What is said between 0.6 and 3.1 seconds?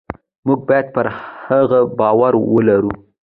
باید پر هغه باور ولرو.